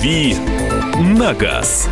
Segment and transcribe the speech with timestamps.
[0.00, 0.34] «Дави
[0.98, 1.86] на газ».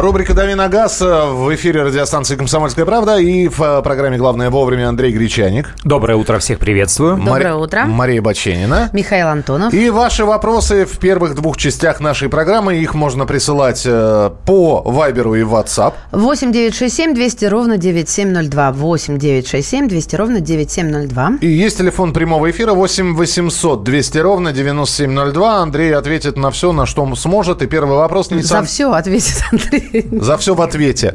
[0.00, 4.88] Рубрика «Дави на газ» в эфире радиостанции «Комсомольская правда» и в э, программе «Главное вовремя»
[4.88, 5.72] Андрей Гречаник.
[5.84, 7.16] Доброе утро, всех приветствую.
[7.16, 7.84] Доброе утро.
[7.84, 8.90] Мария Баченина.
[8.92, 9.72] Михаил Антонов.
[9.72, 12.74] И ваши вопросы в первых двух частях нашей программы.
[12.78, 15.92] Их можно присылать э, по Вайберу и WhatsApp.
[16.10, 18.72] 8 967 200 ровно 9702.
[18.72, 21.32] 8 967 200 ровно 9702.
[21.40, 25.62] И есть телефон прямого эфира 8 800 200 ровно 9702.
[25.62, 27.62] Андрей ответит на все, на что сможет.
[27.62, 28.32] И первый вопрос...
[28.32, 29.83] Не За все ответит Андрей.
[30.12, 31.14] За все в ответе.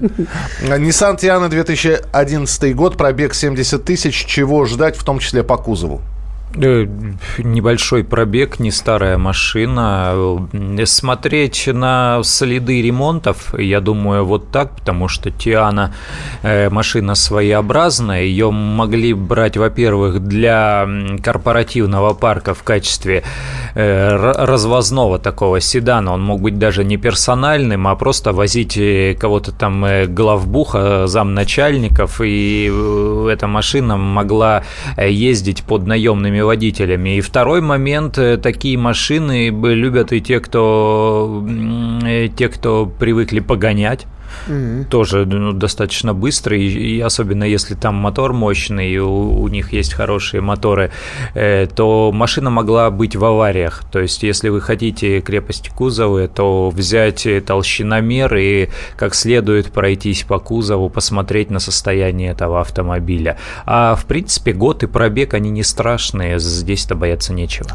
[0.62, 4.26] Nissan Tiana 2011 год, пробег 70 тысяч.
[4.26, 6.02] Чего ждать, в том числе по кузову?
[6.56, 6.88] Э,
[7.38, 10.48] небольшой пробег, не старая машина.
[10.86, 15.94] Смотреть на следы ремонтов, я думаю, вот так, потому что Тиана
[16.42, 18.24] э, машина своеобразная.
[18.24, 20.88] Ее могли брать, во-первых, для
[21.22, 23.24] корпоративного парка в качестве
[23.76, 26.14] э, развозного такого седана.
[26.14, 28.74] Он мог быть даже не персональным, а просто возить
[29.20, 32.22] кого-то там главбуха, замначальников.
[32.24, 32.72] И
[33.30, 34.64] эта машина могла
[34.98, 37.18] ездить под наемными этими водителями.
[37.18, 41.46] И второй момент, э, такие машины любят и те, кто,
[42.36, 44.06] те, кто привыкли погонять
[44.48, 44.86] mm-hmm.
[44.86, 49.94] тоже ну, достаточно быстрый, и особенно если там мотор мощный, и у, у них есть
[49.94, 50.92] хорошие моторы,
[51.34, 53.84] э, то машина могла быть в авариях.
[53.92, 60.40] То есть, если вы хотите крепость кузова, то взять толщиномер и как следует пройтись по
[60.40, 63.38] кузову, посмотреть на состояние этого автомобиля.
[63.66, 67.70] А в принципе год и пробег, они не страшные, здесь-то бояться нечего.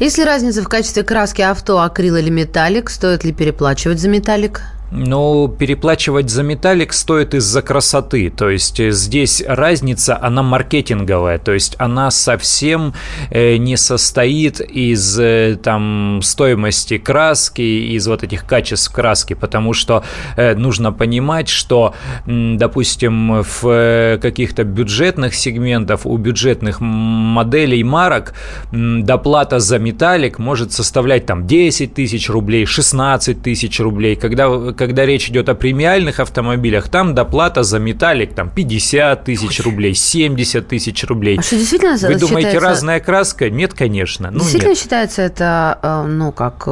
[0.00, 2.90] Есть ли разница в качестве краски авто, акрил или металлик?
[2.90, 4.62] Стоит ли переплачивать за металлик?
[4.94, 8.28] Ну, переплачивать за металлик стоит из-за красоты.
[8.28, 11.38] То есть э, здесь разница, она маркетинговая.
[11.38, 12.92] То есть она совсем
[13.30, 17.62] э, не состоит из э, там стоимости краски,
[17.96, 19.32] из вот этих качеств краски.
[19.32, 20.04] Потому что
[20.36, 21.94] нужно понимать, что,
[22.26, 28.34] допустим, в каких-то бюджетных сегментах, у бюджетных моделей марок
[28.72, 34.16] доплата за металлик может составлять там 10 тысяч рублей, 16 тысяч рублей.
[34.16, 34.48] Когда
[34.86, 40.66] когда речь идет о премиальных автомобилях, там доплата за металлик там 50 тысяч рублей, 70
[40.66, 41.38] тысяч рублей.
[41.38, 42.60] А что действительно Вы думаете, считается...
[42.60, 43.48] разная краска?
[43.48, 44.32] Нет, конечно.
[44.32, 44.78] Ну, действительно нет.
[44.78, 46.66] считается это, э, ну, как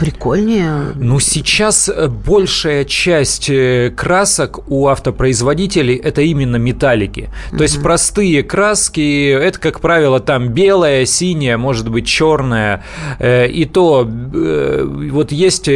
[0.00, 0.92] прикольнее?
[0.96, 7.30] Ну, сейчас э, большая часть э, красок у автопроизводителей это именно металлики.
[7.50, 7.62] То угу.
[7.62, 12.82] есть простые краски, это, как правило, там белая, синяя, может быть, черная.
[13.20, 15.68] И то вот есть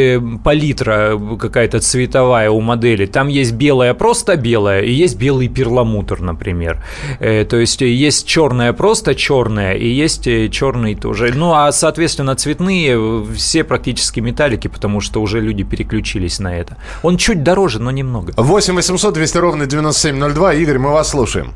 [0.42, 1.16] палитра,
[1.52, 3.04] какая-то цветовая у модели.
[3.04, 6.78] Там есть белая просто белая и есть белый перламутр, например.
[7.20, 11.32] Э, то есть есть черная просто черная и есть э, черный тоже.
[11.34, 16.78] Ну, а, соответственно, цветные э, все практически металлики, потому что уже люди переключились на это.
[17.02, 18.32] Он чуть дороже, но немного.
[18.36, 20.54] 8 800 200 ровно 9702.
[20.54, 21.52] Игорь, мы вас слушаем.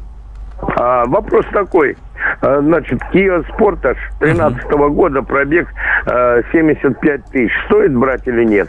[0.76, 1.96] А, вопрос такой.
[2.42, 5.68] А, значит, Kia Sportage 13 -го года, пробег
[6.52, 7.52] 75 тысяч.
[7.66, 8.68] Стоит брать или нет?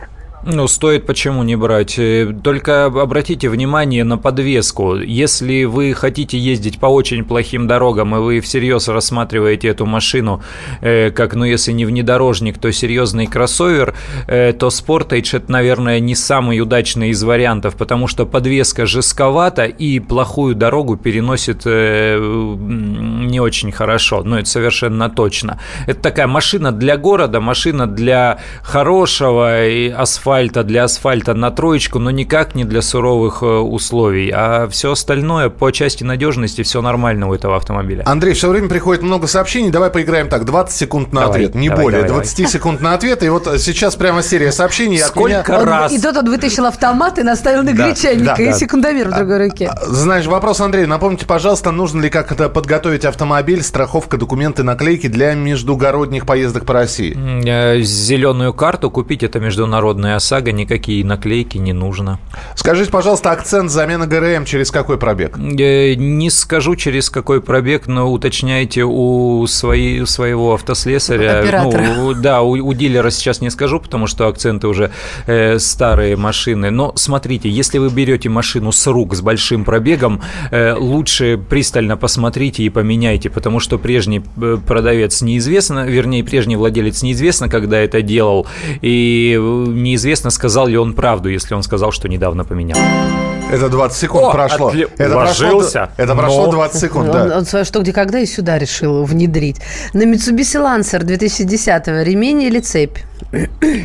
[0.50, 2.00] Ну, стоит почему не брать.
[2.00, 4.96] Э, только обратите внимание на подвеску.
[4.96, 10.42] Если вы хотите ездить по очень плохим дорогам, и вы всерьез рассматриваете эту машину
[10.80, 13.94] э, как, ну, если не внедорожник, то серьезный кроссовер,
[14.28, 20.00] э, то Sportage это, наверное, не самый удачный из вариантов, потому что подвеска жестковата и
[20.00, 24.24] плохую дорогу переносит э, не очень хорошо.
[24.24, 25.60] Ну, это совершенно точно.
[25.88, 29.58] Это такая машина для города, машина для хорошего
[29.94, 34.32] асфальта асфальта для асфальта на троечку, но никак не для суровых э, условий.
[34.34, 38.04] А все остальное по части надежности все нормально у этого автомобиля.
[38.06, 39.72] Андрей, все время приходит много сообщений.
[39.72, 40.46] Давай поиграем так.
[40.46, 41.56] 20 секунд на давай, ответ.
[41.56, 42.02] Не давай, более.
[42.04, 42.52] Давай, 20 давай.
[42.52, 43.24] секунд на ответ.
[43.24, 45.00] И вот сейчас прямо серия сообщений.
[45.00, 45.66] Сколько меня...
[45.66, 45.92] раз?
[45.92, 48.54] И тот он вытащил автомат и наставил на да, гречаника да, и да.
[48.54, 49.72] секундомер в другой руке.
[49.72, 55.34] А, знаешь, вопрос, Андрей, напомните, пожалуйста, нужно ли как-то подготовить автомобиль, страховка, документы, наклейки для
[55.34, 57.18] междугородних поездок по России?
[57.48, 62.20] Э, зеленую карту купить, это международная ОСАГО, никакие наклейки не нужно.
[62.56, 65.38] Скажите, пожалуйста, акцент замена ГРМ через какой пробег?
[65.38, 71.40] Э, не скажу через какой пробег, но уточняйте у своей, своего автослесаря.
[71.40, 71.82] Оператора.
[71.96, 74.92] Ну, да, у, у дилера сейчас не скажу, потому что акценты уже
[75.28, 76.72] э, старые машины.
[76.72, 80.22] Но смотрите, если вы берете машину с рук с большим пробегом,
[80.52, 87.02] э, лучше пристально посмотрите и поменяйте, потому что прежний э, продавец неизвестно, вернее, прежний владелец
[87.02, 88.46] неизвестно, когда это делал,
[88.82, 92.78] и неизвестно, сказал ли он правду, если он сказал, что недавно поменял.
[93.52, 94.70] Это 20 секунд О, прошло.
[94.72, 95.90] отли- Это прошло, уложился.
[95.96, 96.52] это прошло Ну.
[96.52, 97.38] 20 секунд, Он, да.
[97.38, 99.58] он свое что, где, когда и сюда решил внедрить.
[99.94, 102.98] На Mitsubishi Lancer 2010-го ремень или цепь?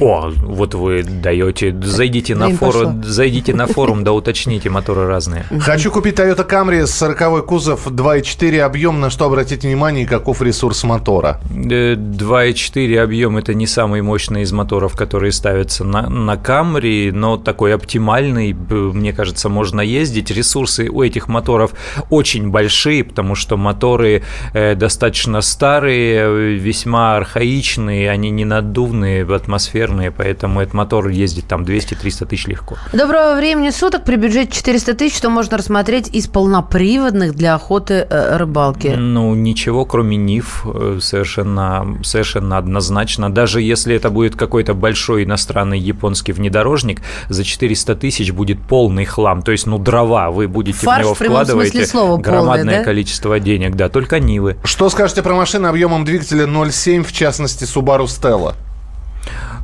[0.01, 1.75] О, вот вы даете.
[1.83, 5.45] Зайдите на форум, зайдите на форум, да уточните, моторы разные.
[5.61, 10.85] Хочу купить Toyota Camry 40 кузов 2.4 объем, на что обратить внимание и каков ресурс
[10.85, 11.41] мотора.
[11.51, 17.37] Э, 2,4 объем это не самый мощный из моторов, которые ставятся на, на Camry, но
[17.37, 20.31] такой оптимальный, мне кажется, можно ездить.
[20.31, 21.73] Ресурсы у этих моторов
[22.11, 30.11] очень большие, потому что моторы э, достаточно старые, э, весьма архаичные, они не наддувные, атмосферные,
[30.11, 32.77] поэтому этот мотор ездит там 200-300 тысяч легко.
[32.93, 34.05] Доброго времени суток.
[34.05, 38.89] При бюджете 400 тысяч, что можно рассмотреть из полноприводных для охоты э, рыбалки?
[38.89, 43.33] Ну, ничего, кроме НИФ, э, совершенно, совершенно однозначно.
[43.33, 49.43] Даже если это будет какой-то большой иностранный японский внедорожник, за 400 тысяч будет полный хлам.
[49.43, 52.23] То есть, ну, дрова, вы будете Фарш в него в прямом вкладываете смысле слова полный,
[52.23, 52.85] громадное да?
[52.85, 53.77] количество денег.
[53.77, 54.57] Да, только Нивы.
[54.65, 58.55] Что скажете про машины объемом двигателя 0,7, в частности, Subaru Stella?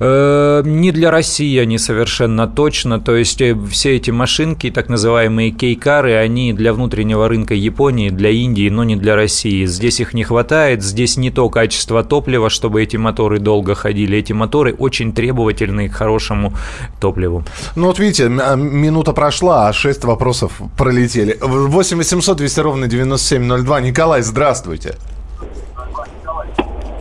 [0.01, 3.01] Э, Не для России они совершенно точно.
[3.01, 8.31] То есть э, все эти машинки, так называемые кейкары, они для внутреннего рынка Японии, для
[8.31, 9.67] Индии, но не для России.
[9.67, 10.83] Здесь их не хватает.
[10.83, 14.19] Здесь не то качество топлива, чтобы эти моторы долго ходили.
[14.19, 16.53] Эти моторы очень требовательны к хорошему
[17.01, 17.45] топливу.
[17.75, 21.37] Ну вот видите, а, минута прошла, а 6 вопросов пролетели.
[21.41, 23.81] 8 800 200 ровно 9702.
[23.81, 24.95] Николай, здравствуйте.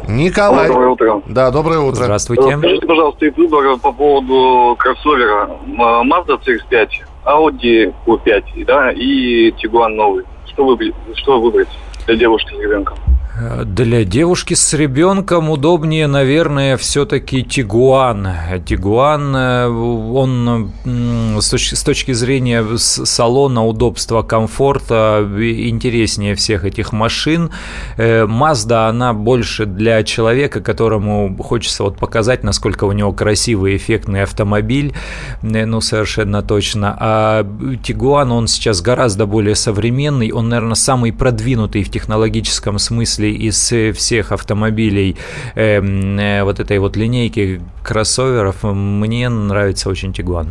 [0.08, 0.68] Николай.
[0.68, 1.22] Доброе утро.
[1.28, 2.04] Да, доброе утро.
[2.04, 2.58] Здравствуйте.
[2.58, 6.88] Скажите, пожалуйста, из выбора по поводу кроссовера М, Mazda CX-5,
[7.26, 10.24] Audi Q5, да, и Tiguan новый.
[10.52, 11.68] Что выбрать, что выбрать
[12.06, 12.98] для девушки с ребенком?
[13.40, 18.28] Э, Для девушки с ребенком удобнее, наверное, все-таки Тигуан.
[18.66, 27.52] Тигуан, э, он с точки, зрения салона, удобства, комфорта интереснее всех этих машин.
[27.98, 34.24] Э, Mazda, она больше для человека, которому хочется вот показать, насколько у него красивый, эффектный
[34.24, 34.94] автомобиль.
[35.42, 36.96] Э, Ну, совершенно точно.
[37.00, 37.46] А
[37.84, 40.32] Тигуан, он сейчас гораздо более современный.
[40.32, 45.18] Он, наверное, самый продвинутый в технологическом смысле из э, всех автомобилей
[45.56, 48.64] эм, э, вот этой вот линейки кроссоверов.
[48.64, 50.50] Мне нравится очень Тигуан.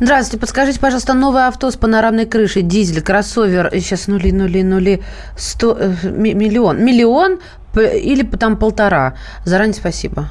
[0.00, 5.02] Здравствуйте, подскажите, пожалуйста, новое авто с панорамной крышей, дизель, кроссовер, сейчас нули, нули, нули,
[5.36, 7.38] сто, э, ми- миллион, миллион
[7.76, 9.14] или там полтора.
[9.44, 10.28] Заранее спасибо.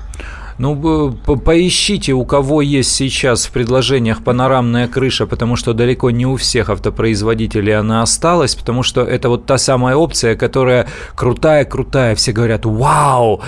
[0.58, 6.38] Ну, поищите, у кого есть сейчас в предложениях панорамная крыша, потому что далеко не у
[6.38, 12.66] всех автопроизводителей она осталась, потому что это вот та самая опция, которая крутая-крутая, все говорят
[12.66, 13.42] «Вау!»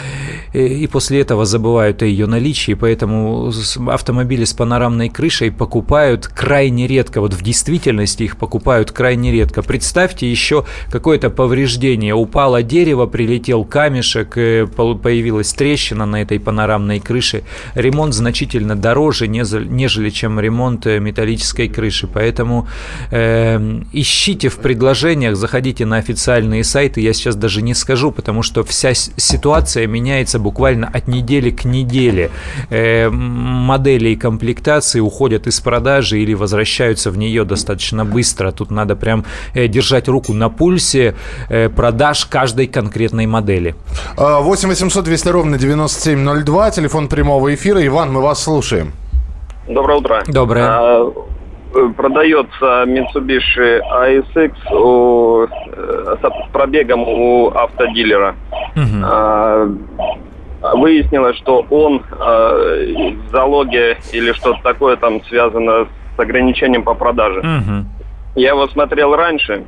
[0.52, 3.54] и, после этого забывают о ее наличии, поэтому
[3.88, 9.62] автомобили с панорамной крышей покупают крайне редко, вот в действительности их покупают крайне редко.
[9.62, 17.44] Представьте еще какое-то повреждение, упало дерево, прилетел камешек, э, появилась трещина на этой панорамной крыше.
[17.76, 22.68] Ремонт значительно дороже, нежели чем ремонт э, металлической крыши, поэтому
[23.12, 23.60] э,
[23.94, 28.94] ищите в предложениях, заходите на официальные сайты, я сейчас даже не скажу, потому что вся
[28.94, 32.32] ситуация меняется буквально от недели к неделе.
[32.70, 38.52] Э, модели и комплектации уходят из продажи или возвращаются в нее достаточно быстро.
[38.52, 41.16] Тут надо прям э, держать руку на пульсе
[41.50, 43.76] э, продаж каждой конкретной модели.
[44.18, 46.72] А, 8 800 200 ровно 9702.
[46.72, 47.86] Телефон прямого эфира.
[47.86, 48.94] Иван, мы вас слушаем.
[49.68, 50.24] Доброе утро.
[50.28, 50.66] Доброе.
[50.66, 51.12] А,
[51.76, 58.36] э, продается Mitsubishi ASX у, э, с пробегом у автодилера.
[59.04, 59.68] А,
[60.74, 67.42] выяснилось, что он а, в залоге или что-то такое там связано с ограничением по продаже.
[67.42, 67.90] Мгм.
[68.36, 69.66] Я его смотрел раньше,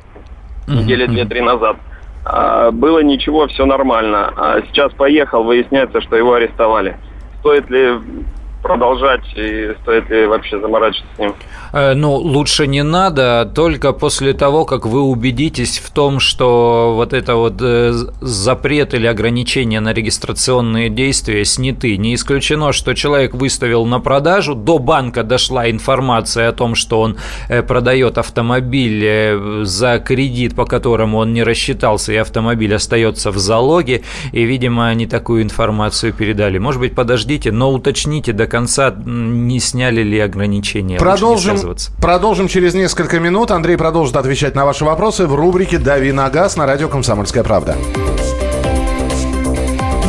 [0.66, 1.76] недели две-три назад.
[2.24, 4.32] А, было ничего, все нормально.
[4.36, 6.96] А сейчас поехал, выясняется, что его арестовали.
[7.40, 8.26] Стоит ли
[8.62, 11.34] продолжать и стоит ли вообще заморачиваться с ним?
[11.72, 17.12] Э, Ну, лучше не надо, только после того, как вы убедитесь в том, что вот
[17.12, 21.96] это вот э, запрет или ограничение на регистрационные действия сняты.
[21.96, 27.16] Не исключено, что человек выставил на продажу, до банка дошла информация о том, что он
[27.48, 34.02] э, продает автомобиль за кредит, по которому он не рассчитался, и автомобиль остается в залоге,
[34.32, 36.58] и, видимо, они такую информацию передали.
[36.58, 40.98] Может быть, подождите, но уточните до конца, не сняли ли ограничения.
[40.98, 41.58] Продолжим,
[42.02, 43.50] продолжим через несколько минут.
[43.50, 47.76] Андрей продолжит отвечать на ваши вопросы в рубрике «Дави на газ» на радио «Комсомольская правда».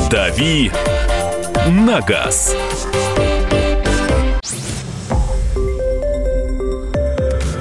[0.10, 0.69] «Дави
[1.69, 2.57] на газ».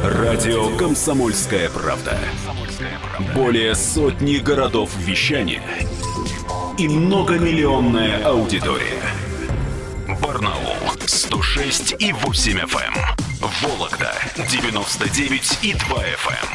[0.02, 2.18] Радио «Комсомольская правда».
[3.34, 5.62] Более сотни городов вещания
[6.78, 9.19] и многомиллионная аудитория.
[10.22, 12.94] Барнаул 106 и 8 FM.
[12.94, 13.50] Эм.
[13.62, 14.14] Вологда
[14.50, 16.48] 99 и 2 FM.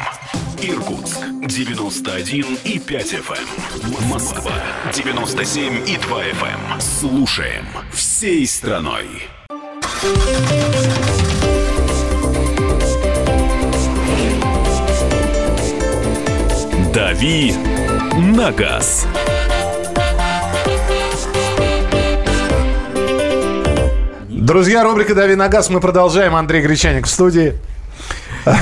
[0.62, 0.70] Эм.
[0.70, 3.48] Иркутск 91 и 5 FM.
[3.84, 4.08] Эм.
[4.08, 4.52] Москва
[4.94, 6.80] 97 и 2 FM.
[6.80, 9.06] Слушаем всей страной.
[16.92, 17.54] «Дави
[18.16, 19.06] на газ».
[24.46, 25.70] Друзья, рубрика «Дави на газ».
[25.70, 26.36] Мы продолжаем.
[26.36, 27.54] Андрей Гречаник в студии.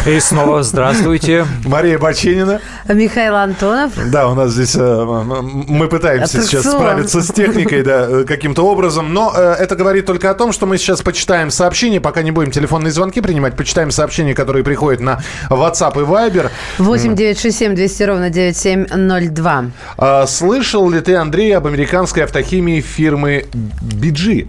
[0.07, 1.45] И снова здравствуйте.
[1.67, 2.63] Мария Баченина.
[2.89, 3.93] Михаил Антонов.
[4.11, 9.31] Да, у нас здесь э, мы пытаемся сейчас справиться с техникой да, каким-то образом, но
[9.37, 12.91] э, это говорит только о том, что мы сейчас почитаем сообщения, пока не будем телефонные
[12.91, 16.51] звонки принимать, почитаем сообщения, которые приходят на WhatsApp и Viber.
[16.79, 19.65] 8 967 200 ровно 9702.
[19.99, 24.49] А, слышал ли ты, Андрей, об американской автохимии фирмы BG?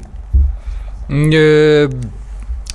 [1.07, 1.87] Э,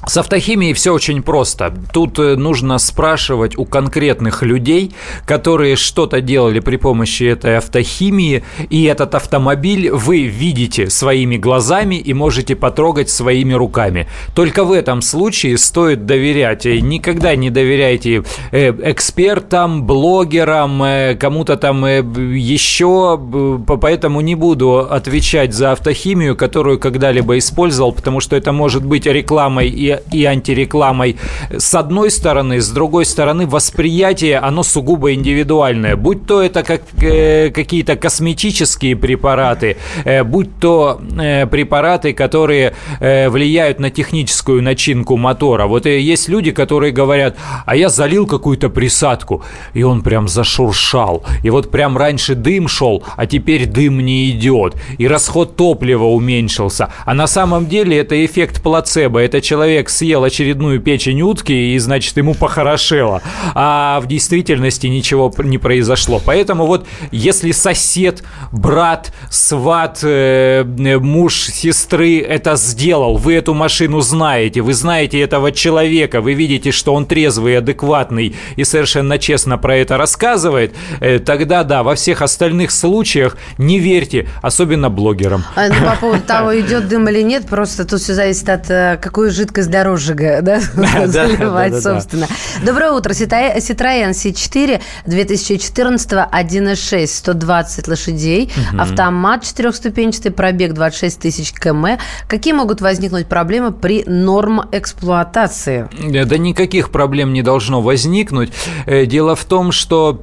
[0.06, 1.74] с автохимией все очень просто.
[1.92, 4.92] Тут э, нужно спрашивать у конкретных людей,
[5.26, 12.14] которые что-то делали при помощи этой автохимии, и этот автомобиль вы видите своими глазами и
[12.14, 14.08] можете потрогать своими руками.
[14.34, 16.64] Только в этом случае стоит доверять.
[16.64, 23.20] Никогда не доверяйте э, экспертам, блогерам, э, кому-то там еще,
[23.66, 29.68] поэтому не буду отвечать за автохимию, которую когда-либо использовал, потому что это может быть рекламой
[29.68, 31.16] и и, антирекламой.
[31.50, 35.96] С одной стороны, с другой стороны, восприятие, оно сугубо индивидуальное.
[35.96, 43.28] Будь то это как, э, какие-то косметические препараты, э, будь то э, препараты, которые э,
[43.28, 45.66] влияют на техническую начинку мотора.
[45.66, 49.42] Вот э, есть люди, которые говорят, а я залил какую-то присадку,
[49.74, 51.24] и он прям зашуршал.
[51.42, 54.74] И вот прям раньше дым шел, а теперь дым не идет.
[54.98, 56.90] И расход топлива уменьшился.
[57.04, 59.20] А на самом деле это эффект плацебо.
[59.20, 63.22] Это человек человек съел очередную печень утки, и, значит, ему похорошело.
[63.54, 66.20] А в действительности ничего не произошло.
[66.24, 68.22] Поэтому вот если сосед,
[68.52, 70.64] брат, сват, э,
[71.00, 76.94] муж сестры это сделал, вы эту машину знаете, вы знаете этого человека, вы видите, что
[76.94, 82.70] он трезвый, адекватный и совершенно честно про это рассказывает, э, тогда да, во всех остальных
[82.70, 85.44] случаях не верьте, особенно блогерам.
[85.56, 88.98] А, ну, по поводу того, идет дым или нет, просто тут все зависит от э,
[89.00, 90.60] какой жидкость дороже, да,
[91.06, 92.26] заливать, собственно.
[92.64, 93.12] Доброе утро.
[93.12, 101.98] Citroёn C4 2014 1.6, 120 лошадей, автомат четырехступенчатый, пробег 26 тысяч км.
[102.28, 105.88] Какие могут возникнуть проблемы при норм эксплуатации?
[106.24, 108.52] Да никаких проблем не должно возникнуть.
[108.86, 110.22] Э, дело в том, что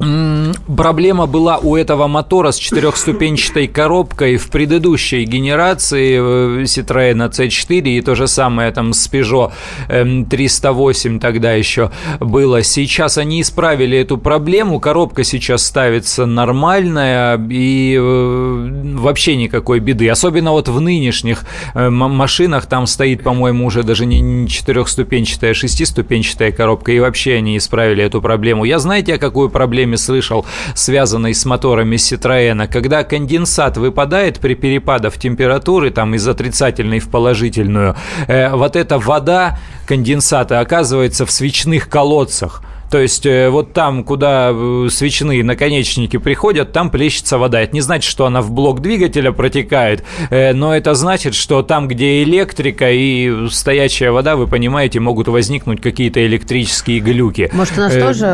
[0.00, 8.00] Проблема была у этого мотора с четырехступенчатой коробкой в предыдущей генерации э, Citroёn C4 и
[8.00, 9.52] то же самое там с Peugeot
[9.88, 12.62] 308 эм, тогда еще было.
[12.62, 20.08] Сейчас они исправили эту проблему, коробка сейчас ставится нормальная и э, вообще никакой беды.
[20.08, 26.52] Особенно вот в нынешних э, машинах там стоит, по-моему, уже даже не четырехступенчатая, а шестиступенчатая
[26.52, 28.64] коробка и вообще они исправили эту проблему.
[28.64, 34.54] Я знаете, о какой проблеме проблеме слышал, связанной с моторами Citroёn, когда конденсат выпадает при
[34.54, 37.96] перепадах температуры там из отрицательной в положительную,
[38.28, 42.62] э, вот эта вода конденсата оказывается в свечных колодцах.
[42.90, 47.60] То есть э, вот там, куда э, свечные наконечники приходят, там плещется вода.
[47.60, 51.86] Это не значит, что она в блок двигателя протекает, э, но это значит, что там,
[51.86, 57.48] где электрика и стоячая вода, вы понимаете, могут возникнуть какие-то электрические глюки.
[57.52, 58.26] Может, у нас э, тоже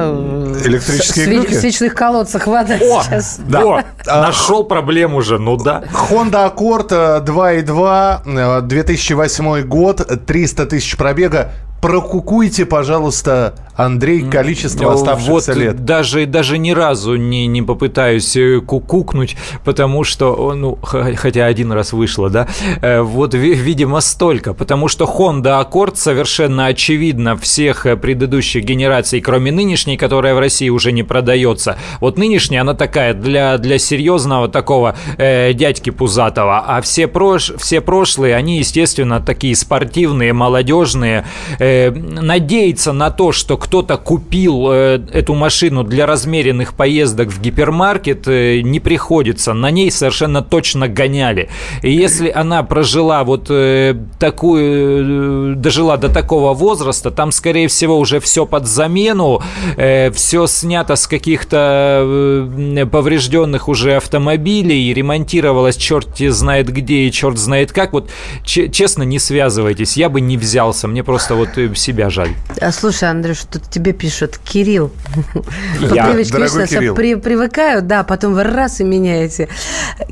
[0.65, 1.53] электрические глюки?
[1.53, 3.39] в свечных колодцах вода О, сейчас.
[3.47, 3.63] Да.
[3.63, 5.85] О, нашел проблему уже, ну да.
[6.11, 6.89] Honda Accord
[7.27, 11.53] 2.2, 2008 год, 300 тысяч пробега.
[11.81, 15.85] Прокукуйте, пожалуйста, Андрей, количество оставшихся вот лет.
[15.85, 21.93] Даже, даже ни разу не, не попытаюсь э, кукукнуть, потому что, ну, хотя один раз
[21.93, 22.49] вышло, да,
[22.81, 29.53] э, вот, видимо, столько, потому что Honda Accord совершенно очевидно всех э, предыдущих генераций, кроме
[29.53, 31.77] нынешней, которая в России уже не продается.
[32.01, 37.83] Вот нынешняя, она такая для, для серьезного такого э, дядьки пузатого, а все, прош, все
[37.83, 41.27] прошлые, они, естественно, такие спортивные, молодежные,
[41.59, 48.29] э, надеяться на то, что кто-то купил э, эту машину для размеренных поездок в гипермаркет,
[48.29, 49.53] э, не приходится.
[49.53, 51.49] На ней совершенно точно гоняли.
[51.83, 57.99] И если она прожила вот э, такую, э, дожила до такого возраста, там, скорее всего,
[57.99, 59.43] уже все под замену,
[59.77, 67.39] э, все снято с каких-то э, поврежденных уже автомобилей, ремонтировалось черт знает где и черт
[67.39, 67.93] знает как.
[67.93, 68.11] Вот
[68.45, 72.31] честно, не связывайтесь, я бы не взялся, мне просто вот э, себя жаль.
[72.61, 74.93] А слушай, Андрюш, тут тебе пишут, Кирилл.
[75.81, 76.95] Я, дорогой Кирилл.
[76.95, 79.49] При, привыкают, да, потом вы раз и меняете.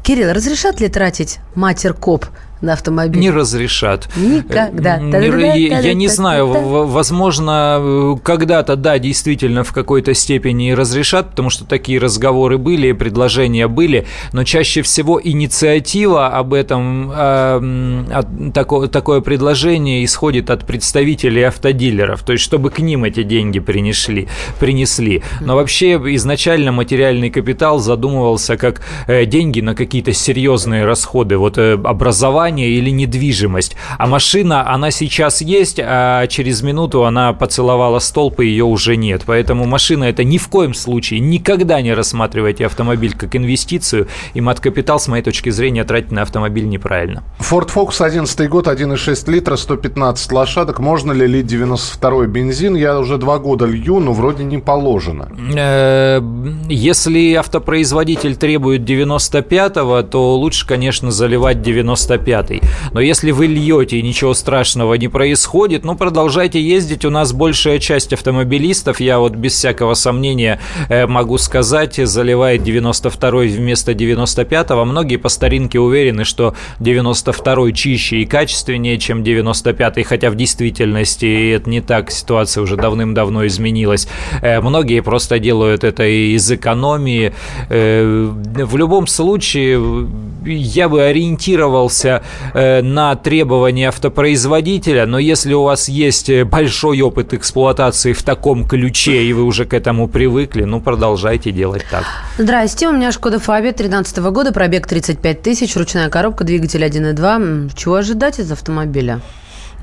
[0.02, 2.26] Кирилл, разрешат ли тратить матер-коп
[2.64, 3.20] на автомобиль?
[3.20, 4.08] Не разрешат.
[4.16, 4.98] Никогда.
[4.98, 6.46] Не, я не знаю,
[6.86, 14.06] возможно, когда-то, да, действительно, в какой-то степени разрешат, потому что такие разговоры были, предложения были,
[14.32, 18.22] но чаще всего инициатива об этом, э,
[18.54, 24.28] такое, такое предложение исходит от представителей автодилеров, то есть чтобы к ним эти деньги принесли.
[24.58, 25.22] принесли.
[25.40, 31.74] Но вообще изначально материальный капитал задумывался как э, деньги на какие-то серьезные расходы, вот э,
[31.74, 33.76] образование, здание или недвижимость.
[33.98, 39.22] А машина, она сейчас есть, а через минуту она поцеловала столб, и ее уже нет.
[39.26, 45.00] Поэтому машина это ни в коем случае, никогда не рассматривайте автомобиль как инвестицию, и мат-капитал,
[45.00, 47.24] с моей точки зрения, тратить на автомобиль неправильно.
[47.40, 50.78] Ford Focus 11 год, 1,6 литра, 115 лошадок.
[50.78, 52.76] Можно ли лить 92 бензин?
[52.76, 55.28] Я уже два года лью, но вроде не положено.
[55.56, 56.20] Э,
[56.68, 62.62] если автопроизводитель требует 95-го, то лучше, конечно, заливать 95 5.
[62.92, 67.04] Но если вы льете и ничего страшного не происходит, ну, продолжайте ездить.
[67.04, 73.30] У нас большая часть автомобилистов, я вот без всякого сомнения э, могу сказать, заливает 92
[73.30, 74.84] вместо 95-го.
[74.84, 81.70] Многие по старинке уверены, что 92 чище и качественнее, чем 95-й, хотя в действительности это
[81.70, 84.08] не так, ситуация уже давным-давно изменилась.
[84.42, 87.32] Э, многие просто делают это из экономии.
[87.68, 90.08] Э, в любом случае,
[90.44, 97.34] я бы ориентировался Э, на требования автопроизводителя, но если у вас есть э, большой опыт
[97.34, 102.04] эксплуатации в таком ключе, и вы уже к этому привыкли, ну, продолжайте делать так.
[102.38, 107.70] Здрасте, у меня Шкода Фабия 13 года, пробег 35 тысяч, ручная коробка, двигатель 1.2.
[107.76, 109.20] Чего ожидать из автомобиля?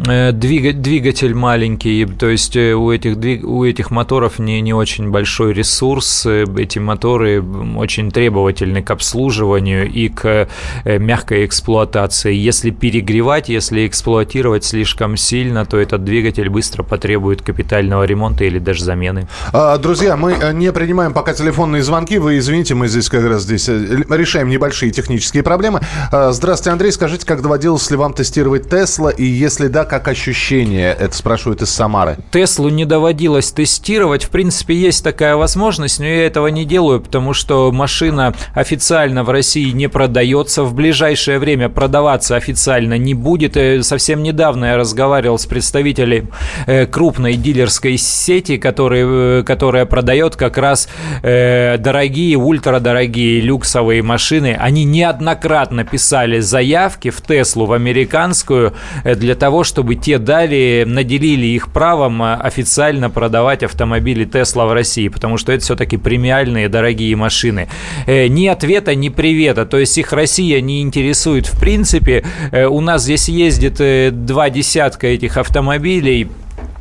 [0.07, 5.53] Э, двигатель маленький, то есть э, у этих, у этих моторов не, не очень большой
[5.53, 7.43] ресурс, э, эти моторы
[7.75, 10.47] очень требовательны к обслуживанию и к
[10.85, 12.33] мягкой эксплуатации.
[12.33, 18.83] Если перегревать, если эксплуатировать слишком сильно, то этот двигатель быстро потребует капитального ремонта или даже
[18.83, 19.27] замены.
[19.53, 23.67] А, друзья, мы не принимаем пока телефонные звонки, вы извините, мы здесь как раз здесь
[23.67, 25.81] решаем небольшие технические проблемы.
[26.11, 30.95] А, здравствуйте, Андрей, скажите, как доводилось ли вам тестировать Тесла, и если да, как ощущение?
[30.97, 32.15] Это спрашивают из Самары.
[32.31, 34.23] Теслу не доводилось тестировать.
[34.23, 39.29] В принципе, есть такая возможность, но я этого не делаю, потому что машина официально в
[39.29, 40.63] России не продается.
[40.63, 43.57] В ближайшее время продаваться официально не будет.
[43.57, 46.29] Э, совсем недавно я разговаривал с представителем
[46.67, 50.87] э, крупной дилерской сети, который, э, которая продает как раз
[51.21, 54.55] дорогие, ультрадорогие люксовые машины.
[54.57, 58.73] Они неоднократно писали заявки в Теслу, в американскую,
[59.03, 65.07] для того, чтобы те дали, наделили их правом э, официально продавать автомобили Тесла в России,
[65.07, 67.69] потому что это все-таки премиальные дорогие машины.
[68.05, 72.25] Э, ни ответа, ни привета, то есть их Россия не интересует в принципе.
[72.51, 76.27] Э, у нас здесь ездит два десятка этих автомобилей,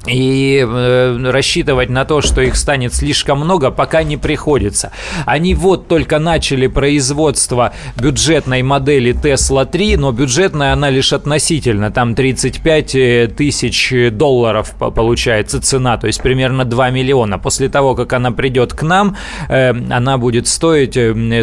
[0.07, 4.93] и э, рассчитывать на то, что их станет слишком много, пока не приходится.
[5.27, 12.15] Они вот только начали производство бюджетной модели Tesla 3, но бюджетная она лишь относительно, там
[12.15, 17.39] 35 э, тысяч долларов получается цена, то есть примерно 2 миллиона.
[17.39, 19.17] После того, как она придет к нам,
[19.49, 20.97] э, она будет стоить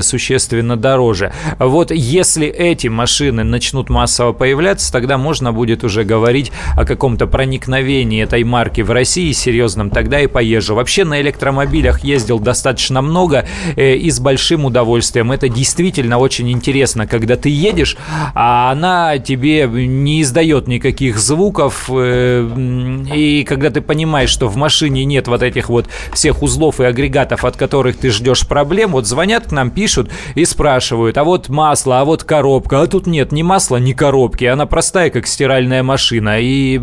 [0.04, 1.32] существенно дороже.
[1.60, 8.24] Вот если эти машины начнут массово появляться, тогда можно будет уже говорить о каком-то проникновении
[8.24, 10.76] этой марки в России серьезном, тогда и поезжу.
[10.76, 15.32] Вообще на электромобилях ездил достаточно много э, и с большим удовольствием.
[15.32, 17.98] Это действительно очень интересно, когда ты едешь,
[18.34, 25.06] а она тебе не издает никаких звуков, э, и когда ты понимаешь, что в машине
[25.06, 29.48] нет вот этих вот всех узлов и агрегатов, от которых ты ждешь проблем, вот звонят
[29.48, 33.42] к нам, пишут и спрашивают, а вот масло, а вот коробка, а тут нет ни
[33.42, 36.80] масла, ни коробки, она простая, как стиральная машина, и,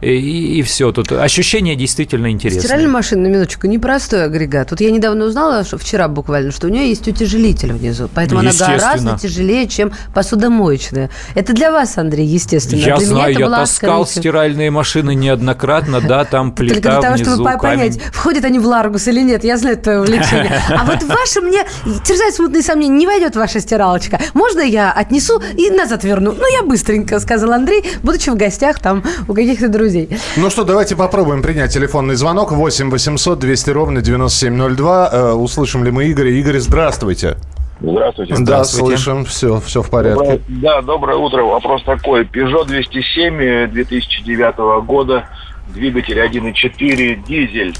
[0.00, 2.62] и, и все тут ощущение действительно интересное.
[2.62, 4.70] Стиральная машина, на минуточку, непростой агрегат.
[4.70, 8.50] Вот я недавно узнала, что вчера буквально, что у нее есть утяжелитель внизу, поэтому она
[8.58, 11.10] гораздо тяжелее, чем посудомоечная.
[11.34, 12.80] Это для вас, Андрей, естественно.
[12.80, 14.22] Я для знаю, я таскал открытие.
[14.22, 17.60] стиральные машины неоднократно, да, там плита Только для того, внизу, чтобы камень.
[17.60, 20.62] понять, входят они в Ларгус или нет, я знаю твое увлечение.
[20.78, 21.64] А вот ваше мне
[22.04, 24.20] терзает смутные сомнения, не войдет ваша стиралочка.
[24.34, 26.32] Можно я отнесу и назад верну?
[26.32, 30.08] Ну, я быстренько, сказал Андрей, будучи в гостях там у каких-то друзей.
[30.36, 35.10] Ну что, давайте попробуем принять телефонный звонок 8 800 200 ровно 9702.
[35.12, 36.30] Э, услышим ли мы Игоря?
[36.30, 37.36] Игорь, здравствуйте.
[37.80, 38.32] Здравствуйте.
[38.34, 38.98] Да, Здравствуйте.
[38.98, 40.18] слышим, все, все в порядке.
[40.18, 41.42] Доброе, да, доброе утро.
[41.44, 42.24] Вопрос такой.
[42.24, 45.28] Peugeot 207 2009 года,
[45.68, 47.74] двигатель 1.4, дизель.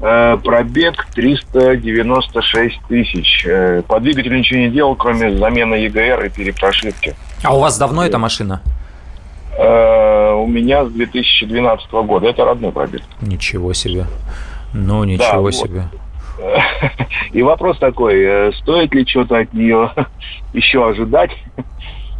[0.00, 3.46] Э, пробег 396 тысяч.
[3.46, 7.14] Э, по двигателю ничего не делал, кроме замены ЕГР и перепрошивки.
[7.42, 8.62] А у вас давно эта машина?
[9.58, 12.28] Э, у меня с 2012 года.
[12.28, 13.02] Это родной пробег.
[13.20, 14.06] Ничего себе.
[14.74, 15.82] Ну, ничего да, себе.
[15.90, 16.00] Вот.
[17.32, 19.90] И вопрос такой, э, стоит ли что-то от нее
[20.52, 21.30] еще ожидать?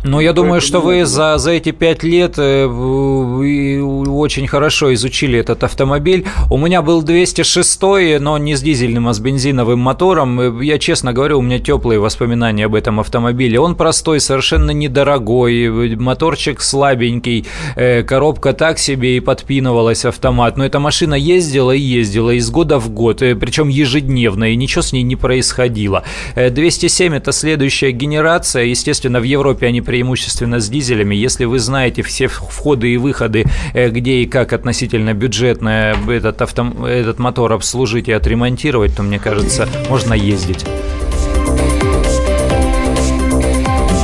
[0.08, 5.64] Ну, я думаю, что вы за, за эти пять лет э, очень хорошо изучили этот
[5.64, 6.24] автомобиль.
[6.48, 7.82] У меня был 206,
[8.20, 10.60] но не с дизельным, а с бензиновым мотором.
[10.60, 13.58] Я честно говорю, у меня теплые воспоминания об этом автомобиле.
[13.58, 20.56] Он простой, совершенно недорогой, моторчик слабенький, э, коробка так себе и подпинывалась автомат.
[20.56, 24.82] Но эта машина ездила и ездила из года в год, э, причем ежедневно, и ничего
[24.82, 26.04] с ней не происходило.
[26.36, 28.66] 207 это следующая генерация.
[28.66, 31.14] Естественно, в Европе они преимущественно с дизелями.
[31.14, 36.86] Если вы знаете все входы и выходы, э, где и как относительно бюджетно этот, авто,
[36.86, 40.66] этот мотор обслужить и отремонтировать, то, мне кажется, можно ездить.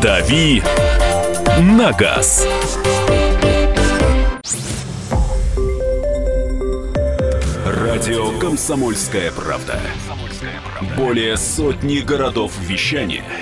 [0.00, 0.62] «Дави
[1.60, 2.48] на газ».
[7.66, 9.78] Радио «Комсомольская правда».
[10.96, 13.24] Более сотни городов вещания–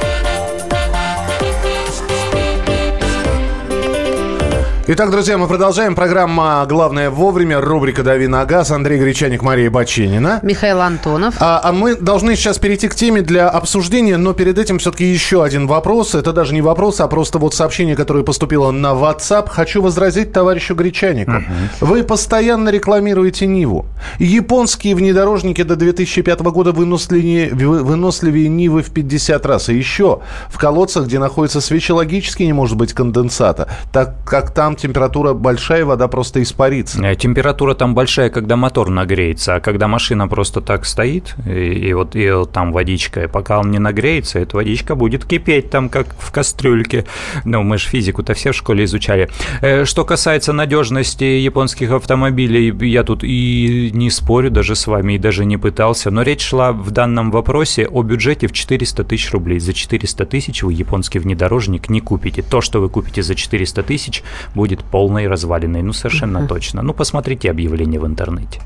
[4.93, 5.95] Итак, друзья, мы продолжаем.
[5.95, 7.61] Программа «Главное вовремя».
[7.61, 8.71] Рубрика «Дави на газ».
[8.71, 10.41] Андрей Гречаник, Мария Баченина.
[10.43, 11.35] Михаил Антонов.
[11.39, 15.45] А, а мы должны сейчас перейти к теме для обсуждения, но перед этим все-таки еще
[15.45, 16.13] один вопрос.
[16.13, 19.47] Это даже не вопрос, а просто вот сообщение, которое поступило на WhatsApp.
[19.47, 21.37] Хочу возразить товарищу Гречанику.
[21.37, 21.85] Угу.
[21.85, 23.85] Вы постоянно рекламируете Ниву.
[24.19, 29.69] Японские внедорожники до 2005 года выносливее, выносливее Нивы в 50 раз.
[29.69, 34.75] И еще в колодцах, где находятся свечи, логически не может быть конденсата, так как там
[34.81, 37.01] температура большая, вода просто испарится.
[37.03, 41.93] Э, температура там большая, когда мотор нагреется, а когда машина просто так стоит, и, и
[41.93, 46.15] вот и там водичка, и пока он не нагреется, эта водичка будет кипеть там, как
[46.19, 47.05] в кастрюльке.
[47.45, 49.29] Ну, мы же физику-то все в школе изучали.
[49.61, 55.17] Э, что касается надежности японских автомобилей, я тут и не спорю даже с вами, и
[55.17, 59.59] даже не пытался, но речь шла в данном вопросе о бюджете в 400 тысяч рублей.
[59.59, 62.41] За 400 тысяч вы японский внедорожник не купите.
[62.41, 64.23] То, что вы купите за 400 тысяч,
[64.55, 65.81] будет полной развалиной.
[65.81, 66.47] Ну, совершенно uh-huh.
[66.47, 66.81] точно.
[66.81, 68.61] Ну, посмотрите объявление в интернете.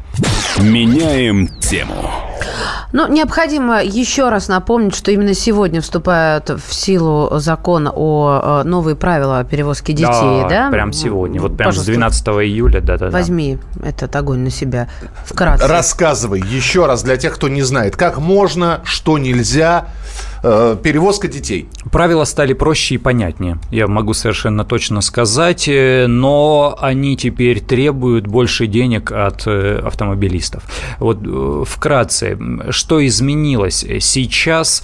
[0.60, 2.12] Меняем тему.
[2.92, 8.96] Ну, необходимо еще раз напомнить, что именно сегодня вступают в силу закон о э, новые
[8.96, 10.48] правила перевозки детей, да?
[10.50, 10.70] да?
[10.72, 11.42] прям сегодня.
[11.42, 13.12] Вот прям Пожалуйста, с 12 июля, да-да-да.
[13.12, 14.88] Возьми этот огонь на себя
[15.26, 15.68] вкратце.
[15.68, 19.88] Рассказывай еще раз для тех, кто не знает, как можно, что нельзя,
[20.48, 21.68] Э, перевозка детей.
[21.92, 28.28] Правила стали проще и понятнее, я могу совершенно точно сказать, э, но они теперь требуют
[28.28, 30.62] больше денег от э, автомобилистов.
[31.00, 31.18] Вот
[31.68, 32.38] вкратце,
[32.70, 33.84] что изменилось?
[34.02, 34.84] Сейчас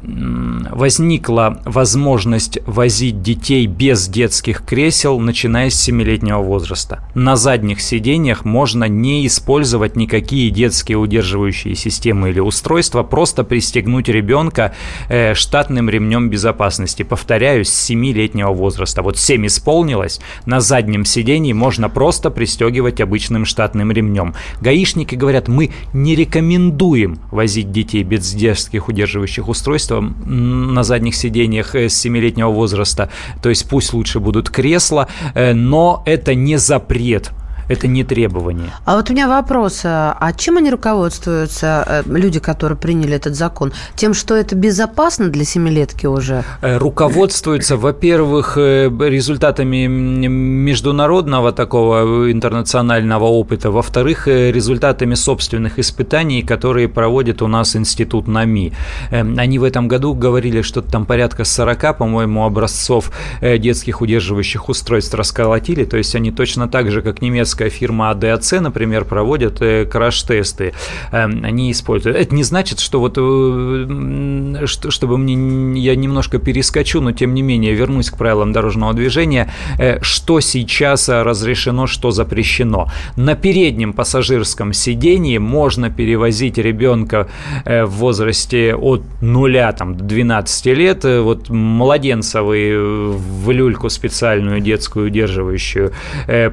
[0.00, 7.00] возникла возможность возить детей без детских кресел, начиная с 7-летнего возраста.
[7.14, 14.72] На задних сиденьях можно не использовать никакие детские удерживающие системы или устройства, просто пристегнуть ребенка
[15.08, 17.02] э, штатным ремнем безопасности.
[17.02, 19.02] Повторяюсь, с 7-летнего возраста.
[19.02, 24.34] Вот 7 исполнилось, на заднем сидении можно просто пристегивать обычным штатным ремнем.
[24.60, 29.92] Гаишники говорят, мы не рекомендуем возить детей без детских удерживающих устройств
[30.24, 33.10] на задних сиденьях э, с 7-летнего возраста.
[33.42, 37.32] То есть пусть лучше будут кресла, э, но это не запрет
[37.68, 38.70] Это не требование.
[38.84, 39.82] А вот у меня вопрос.
[39.84, 43.72] А, а чем они руководствуются, э, люди, которые приняли этот закон?
[43.96, 46.44] Тем, что это безопасно для семилетки уже?
[46.62, 57.42] Э, руководствуются, во-первых, э, результатами международного такого интернационального опыта, во-вторых, результатами собственных испытаний, которые проводит
[57.42, 58.72] у нас институт НАМИ.
[59.10, 65.84] Они в этом году говорили, что там порядка 40, по-моему, образцов детских удерживающих устройств расколотили,
[65.84, 67.20] то есть они точно так же, как
[67.56, 70.72] немецкая фирма ADAC, например, проводят э, краш-тесты.
[71.12, 72.16] Эм, они используют.
[72.16, 77.74] Это не значит, что вот, э, чтобы мне, я немножко перескочу, но тем не менее
[77.74, 82.88] вернусь к правилам дорожного движения, э, что сейчас разрешено, что запрещено.
[83.16, 87.28] На переднем пассажирском сидении можно перевозить ребенка
[87.64, 95.06] в возрасте от 0 там, до 12 лет, вот младенца вы в люльку специальную детскую
[95.06, 95.92] удерживающую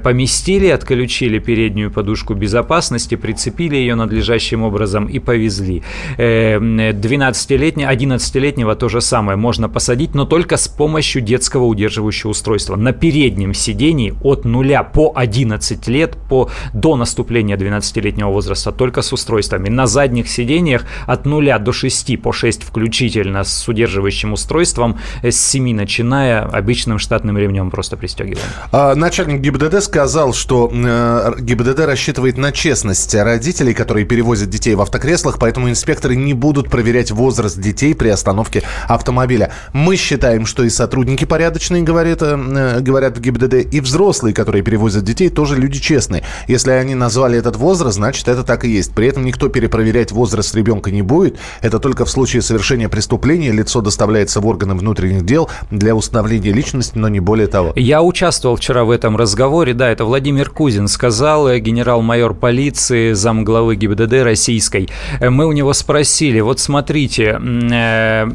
[0.04, 5.84] поместили, отключили переднюю подушку безопасности, прицепили ее надлежащим образом и повезли.
[6.18, 12.76] 12-летнего, э, 11-летнего то же самое можно посадить, но только с помощью детского удерживающего устройства.
[12.76, 19.14] На переднем сидении от 0 по 11 лет, по, до наступления 12-летнего возраста, только с
[19.14, 19.70] устройствами.
[19.70, 25.42] На задних сидениях от 0 до 6, по 6 включительно с удерживающим устройством, э, с
[25.42, 28.48] 7 начиная, обычным штатным ремнем просто пристегиваем.
[28.72, 34.82] А, начальник ГИБДД сказал, что э, ГИБДД рассчитывает на честность родителей, которые перевозят детей в
[34.82, 39.52] автокреслах, поэтому инспекторы не будут проверять возраст детей при остановке автомобиля.
[39.74, 45.04] Мы считаем, что и сотрудники порядочные, говорят, э, говорят в ГИБДД, и взрослые, которые перевозят
[45.04, 46.24] детей, тоже люди честные.
[46.48, 48.94] Если они назвали этот возраст, значит, это так и есть.
[48.94, 51.38] При этом никто перепроверять возраст ребенка не будет.
[51.62, 56.98] Это только в случае совершения преступления лицо доставляется в органы внутренних дел для установления личности,
[56.98, 57.74] но не более того.
[57.76, 59.74] Я участвовал вчера в этом разговоре.
[59.74, 64.90] Да, это Владимир Кузин сказал, э, генерал-майор полиции, замглавы ГИБДД российской.
[65.20, 68.26] Э, мы у него спросили, вот смотрите, э,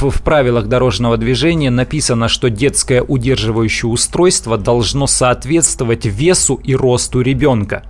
[0.00, 7.84] в правилах дорожного движения написано, что детское удерживающее устройство должно соответствовать весу и росту ребенка.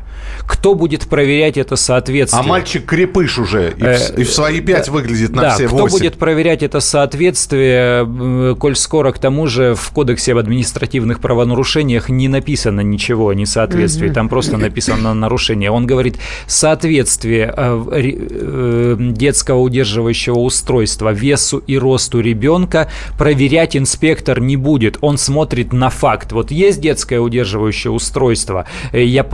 [0.46, 2.40] Кто будет проверять это соответствие?
[2.40, 5.54] А мальчик крепыш уже, и, э, в, и в свои пять да, выглядит на да,
[5.54, 11.20] все кто будет проверять это соответствие, коль скоро к тому же в Кодексе об административных
[11.20, 15.70] правонарушениях не написано ничего о несоответствии, там просто написано нарушение.
[15.70, 24.56] Он говорит, соответствие э, э, детского удерживающего устройства весу и росту ребенка проверять инспектор не
[24.56, 24.98] будет.
[25.00, 26.32] Он смотрит на факт.
[26.32, 29.24] Вот есть детское удерживающее устройство, я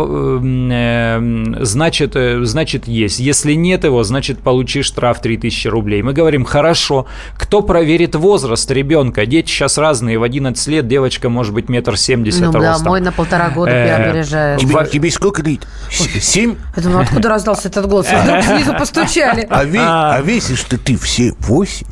[1.60, 3.18] значит, э, значит есть.
[3.18, 6.02] Если нет его, значит получишь штраф 3000 рублей.
[6.02, 7.06] Мы говорим, хорошо,
[7.36, 9.26] кто проверит возраст ребенка?
[9.26, 12.84] Дети сейчас разные, в 11 лет девочка может быть метр семьдесят ну, ростом.
[12.84, 14.60] да, мой на полтора года э, опережает.
[14.60, 15.66] Тебе, тебе сколько лет?
[15.90, 16.56] Семь?
[16.76, 18.06] Это откуда раздался этот голос?
[18.06, 19.46] Вдруг снизу постучали.
[19.50, 21.86] А, а, а весишь-то ты все восемь?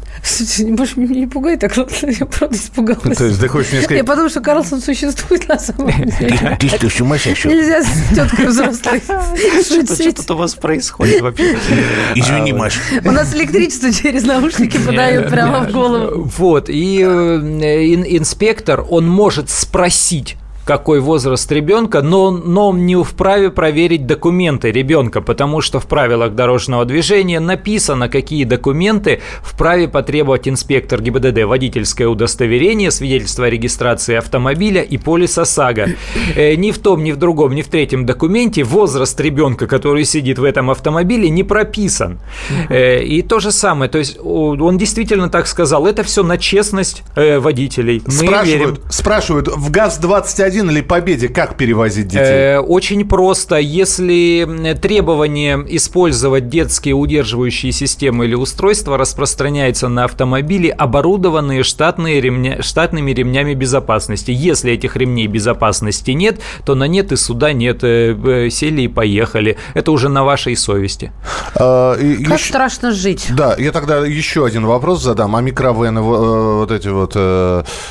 [0.76, 3.18] Больше меня не пугай так, я правда испугалась.
[3.18, 3.98] То есть ты хочешь мне сказать...
[3.98, 6.56] Я подумала, что Карлсон существует на самом деле.
[6.60, 7.50] Ты что, сумасшедший?
[7.50, 11.56] Нельзя с теткой взрослой Что тут у вас происходит вообще?
[12.14, 12.78] Извини, Маш.
[13.04, 16.30] У нас электричество через наушники подают прямо в голову.
[16.36, 23.50] Вот, и э, инспектор, он может спросить какой возраст ребенка, но, но он не вправе
[23.50, 31.02] проверить документы ребенка, потому что в правилах дорожного движения написано, какие документы вправе потребовать инспектор
[31.02, 31.44] ГИБДД.
[31.44, 35.88] Водительское удостоверение, свидетельство о регистрации автомобиля и полис ОСАГО.
[36.36, 40.38] Э, ни в том, ни в другом, ни в третьем документе возраст ребенка, который сидит
[40.38, 42.20] в этом автомобиле, не прописан.
[42.68, 47.02] Э, и то же самое, то есть он действительно так сказал, это все на честность
[47.16, 48.02] э, водителей.
[48.06, 48.90] Мы спрашивают, верим.
[48.90, 52.24] спрашивают, в ГАЗ-21 1 или Победе как перевозить детей?
[52.24, 53.56] Э, очень просто.
[53.56, 63.12] Если требование использовать детские удерживающие системы или устройства распространяется на автомобили, оборудованные штатные ремня, штатными
[63.12, 64.30] ремнями безопасности.
[64.30, 67.82] Если этих ремней безопасности нет, то на нет и суда нет.
[67.82, 69.56] Э, э, сели и поехали.
[69.72, 71.12] Это уже на вашей совести.
[71.54, 72.50] А, и, как еще...
[72.50, 73.28] страшно жить.
[73.30, 75.34] Да, я тогда еще один вопрос задам.
[75.34, 77.14] А микровены, вот эти вот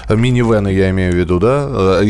[0.10, 2.02] минивены, я имею в виду, да?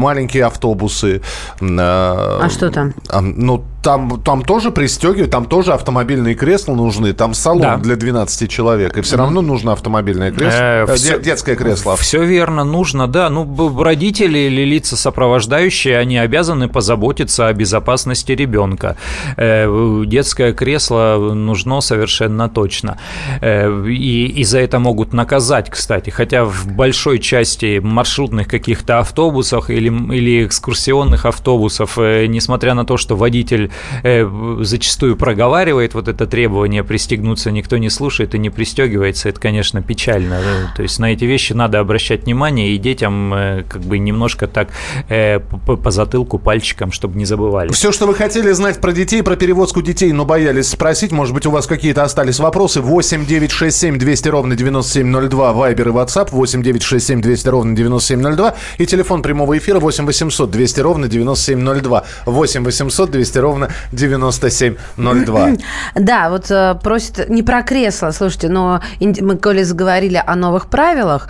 [0.00, 1.20] Маленькие автобусы.
[1.60, 2.94] А что там?
[3.20, 7.76] Ну, там, там тоже пристегивают, там тоже автомобильные кресла нужны, там салон да.
[7.76, 11.96] для 12 человек, и все равно нужно автомобильное кресло, э, э, все, детское кресло.
[11.96, 13.30] Все верно, нужно, да.
[13.30, 18.96] Ну, родители или лица сопровождающие, они обязаны позаботиться о безопасности ребенка.
[19.36, 22.98] Э, детское кресло нужно совершенно точно.
[23.40, 29.70] Э, и, и за это могут наказать, кстати, хотя в большой части маршрутных каких-то автобусах
[29.70, 33.69] или, или экскурсионных автобусов, э, несмотря на то, что водитель
[34.02, 34.28] э,
[34.60, 40.40] зачастую проговаривает вот это требование пристегнуться, никто не слушает и не пристегивается, это, конечно, печально.
[40.76, 44.68] То есть на эти вещи надо обращать внимание и детям э, как бы немножко так
[45.08, 47.72] по затылку пальчиком, чтобы не забывали.
[47.72, 51.46] Все, что вы хотели знать про детей, про перевозку детей, но боялись спросить, может быть,
[51.46, 56.28] у вас какие-то остались вопросы, 8 9 6 7 200 ровно 9702, Вайбер и WhatsApp,
[56.30, 61.08] 8 9 6 7 200 ровно 9702 и телефон прямого эфира 8 800 200 ровно
[61.08, 63.59] 9702, 8 800 200 ровно
[63.92, 65.50] 9702.
[65.94, 71.28] Да, вот э, просит не про кресло, слушайте, но мы, коли заговорили о новых правилах,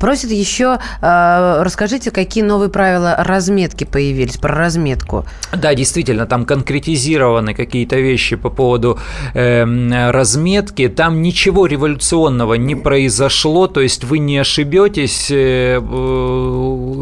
[0.00, 5.24] просит еще, э, расскажите, какие новые правила разметки появились, про разметку.
[5.52, 8.98] Да, действительно, там конкретизированы какие-то вещи по поводу
[9.34, 15.80] э, разметки, там ничего революционного не произошло, то есть вы не ошибетесь, э,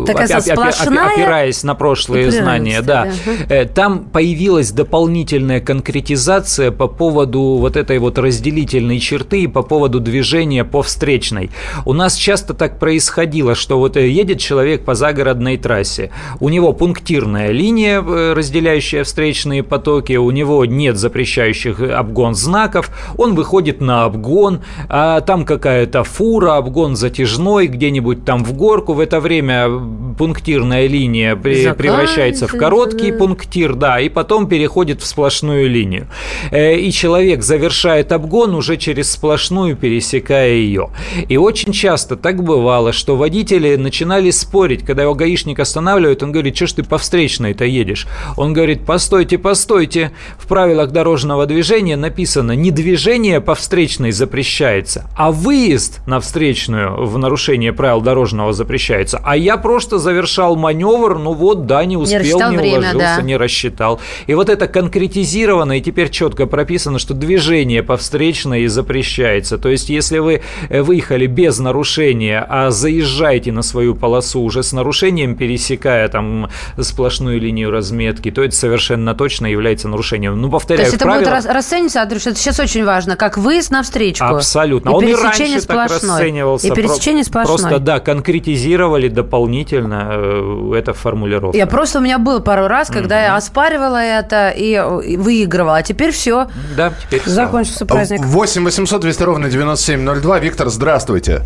[0.07, 3.09] так опи- опи- опираясь на прошлые знания, да.
[3.49, 3.65] да.
[3.67, 10.65] Там появилась дополнительная конкретизация по поводу вот этой вот разделительной черты и по поводу движения
[10.65, 11.51] по встречной.
[11.85, 17.51] У нас часто так происходило, что вот едет человек по загородной трассе, у него пунктирная
[17.51, 25.21] линия, разделяющая встречные потоки, у него нет запрещающих обгон знаков, он выходит на обгон, а
[25.21, 29.69] там какая-то фура, обгон затяжной, где-нибудь там в горку, в это время
[30.19, 36.07] пунктирная линия превращается в короткий пунктир, да, и потом переходит в сплошную линию.
[36.51, 40.91] Э, и человек завершает обгон уже через сплошную, пересекая ее.
[41.31, 46.57] И очень часто так бывало, что водители начинали спорить, когда его гаишник останавливает, он говорит,
[46.57, 48.07] что ж ты по встречной-то едешь?
[48.37, 55.33] Он говорит, постойте, постойте, в правилах дорожного движения написано, не движение по встречной запрещается, а
[55.33, 59.23] выезд на встречную в нарушение правил дорожного запрещается.
[59.25, 63.23] А я просто завершал маневр, ну вот, да, не успел, не, не время, уложился, да.
[63.23, 64.01] не рассчитал.
[64.27, 69.59] И вот это конкретизировано, и теперь четко прописано, что движение по встречной запрещается.
[69.59, 74.73] То есть, если вы э, выехали без нарушения, а заезжаете на свою полосу уже с
[74.73, 80.41] нарушением, пересекая там сплошную линию разметки, то это совершенно точно является нарушением.
[80.41, 81.43] Ну, повторяю, То есть это правилах...
[81.43, 84.25] будет расцениваться, Андрюш, это сейчас очень важно, как выезд на встречку.
[84.25, 84.91] Абсолютно.
[84.91, 85.89] И Он и раньше сплошной.
[85.89, 86.67] так расценивался.
[86.67, 87.59] И пересечение сплошной.
[87.59, 91.57] Просто, да, конкретизировали дополнительно э, это формулировка.
[91.57, 93.25] Я просто, у меня был пару раз, когда mm-hmm.
[93.25, 95.77] я оспаривала это и, и выигрывала.
[95.77, 96.49] А теперь все.
[96.77, 98.25] Да, теперь Закончился праздник.
[98.25, 100.39] 8 800 200 ровно 9702.
[100.39, 101.43] Виктор, здравствуйте.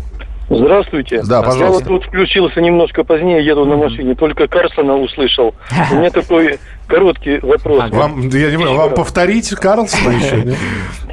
[0.49, 1.23] Здравствуйте.
[1.23, 1.63] Да, пожалуйста.
[1.63, 5.55] Я вот тут включился немножко позднее, еду на машине, только Карсона услышал.
[5.91, 7.89] У меня такой короткий вопрос.
[7.89, 10.55] Вам, я не понимаю, вам повторить Карлсона еще?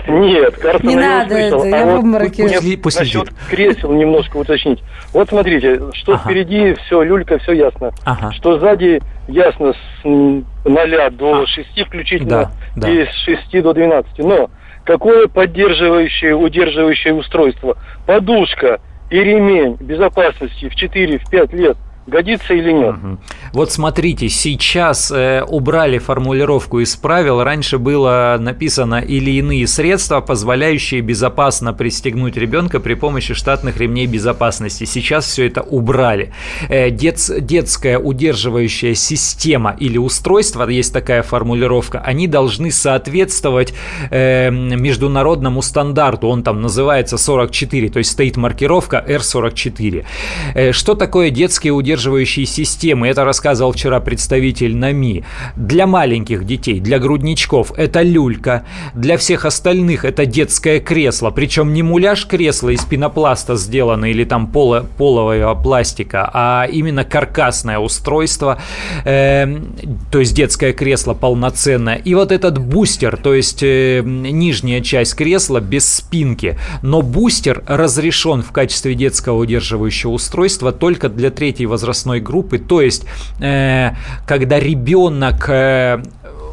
[0.09, 1.59] Нет, Карлсона не надо, услышал.
[1.61, 2.43] Это, я а в обмороке.
[2.45, 4.83] Вот насчет кресел немножко уточнить.
[5.15, 6.25] Вот смотрите, что ага.
[6.25, 7.93] впереди все, люлька, все ясно.
[8.05, 8.33] Ага.
[8.33, 11.85] Что сзади ясно с 0 до 6 а.
[11.87, 12.91] включительно да, да.
[12.91, 14.19] и с 6 до 12.
[14.19, 14.51] Но
[14.85, 17.79] какое поддерживающее, удерживающее устройство?
[18.07, 18.81] Подушка
[19.13, 22.95] и ремень безопасности в 4-5 лет– годится или нет.
[22.97, 23.19] Угу.
[23.53, 27.43] Вот смотрите, сейчас э, убрали формулировку из правил.
[27.43, 34.85] Раньше было написано или иные средства, позволяющие безопасно пристегнуть ребенка при помощи штатных ремней безопасности.
[34.85, 36.33] Сейчас все это убрали.
[36.69, 43.75] Э, дет, детская удерживающая система или устройство, есть такая формулировка, они должны соответствовать
[44.11, 46.29] э, международному стандарту.
[46.29, 50.05] Он там называется 44, то есть стоит маркировка R44.
[50.55, 55.25] Э, что такое детские удерживающие поддерживающие системы, это рассказывал вчера представитель НАМИ,
[55.57, 61.83] для маленьких детей, для грудничков это люлька, для всех остальных это детское кресло, причем не
[61.83, 68.59] муляж кресла из пенопласта сделано или там поло, полового пластика, а именно каркасное устройство,
[69.05, 69.47] э,
[70.11, 71.97] то есть детское кресло полноценное.
[71.97, 78.43] И вот этот бустер, то есть э, нижняя часть кресла без спинки, но бустер разрешен
[78.43, 83.07] в качестве детского удерживающего устройства только для третьей возрастной группы, то есть
[83.41, 83.91] э,
[84.27, 86.03] когда ребенок э,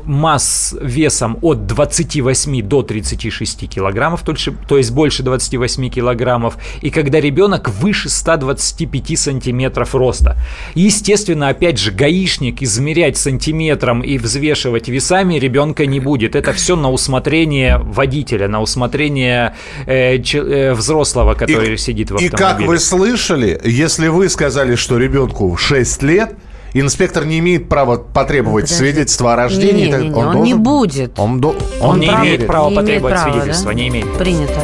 [0.05, 7.69] масс весом от 28 до 36 килограммов, то есть больше 28 килограммов, и когда ребенок
[7.69, 10.37] выше 125 сантиметров роста.
[10.75, 16.35] Естественно, опять же, гаишник измерять сантиметром и взвешивать весами ребенка не будет.
[16.35, 22.35] Это все на усмотрение водителя, на усмотрение э, э, взрослого, который и, сидит в автомобиле.
[22.35, 26.35] И как вы слышали, если вы сказали, что ребенку 6 лет,
[26.73, 28.83] инспектор не имеет права потребовать Подожди.
[28.83, 29.85] свидетельства о рождении.
[29.85, 31.19] Не, не, не, он, он должен, не будет.
[31.19, 33.77] Он, до, он, он не прав, имеет права не потребовать права, свидетельства, да?
[33.77, 34.17] не имеет.
[34.17, 34.61] Принято.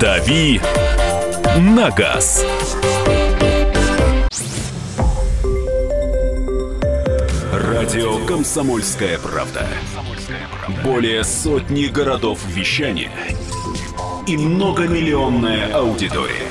[0.00, 0.60] Дави
[1.58, 2.44] на газ.
[7.52, 9.66] Радио Комсомольская правда".
[10.84, 13.10] Более сотни городов вещания
[14.26, 16.50] и многомиллионная аудитория.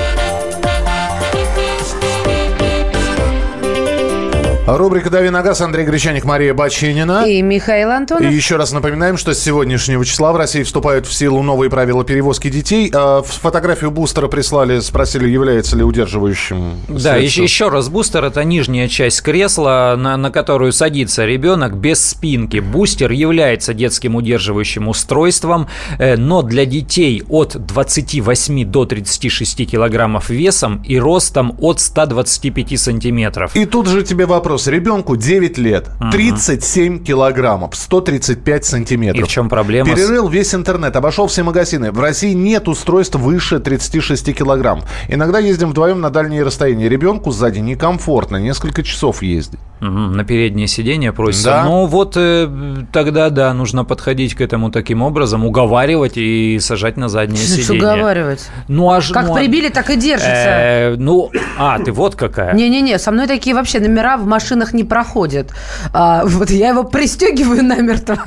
[4.67, 5.59] Рубрика «Дави на газ».
[5.61, 7.25] Андрей Гречаник, Мария Бачинина.
[7.27, 8.31] И Михаил Антонов.
[8.31, 12.05] И еще раз напоминаем, что с сегодняшнего числа в России вступают в силу новые правила
[12.05, 12.91] перевозки детей.
[12.93, 18.87] А, фотографию бустера прислали, спросили, является ли удерживающим Да, еще, еще раз, бустер– это нижняя
[18.87, 22.59] часть кресла, на, на которую садится ребенок без спинки.
[22.59, 30.83] Бустер является детским удерживающим устройством, э, но для детей от 28 до 36 килограммов весом
[30.85, 33.55] и ростом от 125 сантиметров.
[33.55, 34.67] И тут же тебе вопрос вопрос.
[34.67, 39.23] Ребенку 9 лет, 37 килограммов, 135 сантиметров.
[39.23, 39.89] И в чем проблема?
[39.89, 41.91] Перерыл весь интернет, обошел все магазины.
[41.91, 44.83] В России нет устройств выше 36 килограмм.
[45.07, 46.89] Иногда ездим вдвоем на дальние расстояния.
[46.89, 49.59] Ребенку сзади некомфортно, несколько часов ездить.
[49.81, 51.49] Угу, на переднее сиденье просится.
[51.49, 51.63] Да.
[51.63, 52.47] Ну вот э,
[52.91, 57.81] тогда, да, нужно подходить к этому таким образом, уговаривать и сажать на заднее Что сиденье.
[57.81, 58.47] уговаривать?
[58.67, 60.29] Ну, аж, как ну, а прибили, так и держится.
[60.29, 62.53] Э, ну, а, ты вот какая.
[62.53, 65.51] Не-не-не, со мной такие вообще номера в машинах не проходят.
[65.93, 68.17] А, вот я его пристегиваю намертво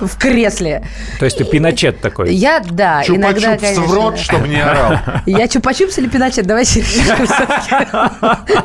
[0.00, 0.86] в кресле.
[1.18, 2.32] То есть ты пиночет такой?
[2.34, 3.82] Я, да, чупа иногда, конечно.
[3.82, 4.98] в рот, чтобы не орал.
[5.26, 6.46] Я чупа-чупс или пиночет?
[6.46, 7.04] Давайте решим